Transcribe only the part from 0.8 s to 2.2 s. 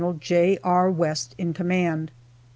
West in command.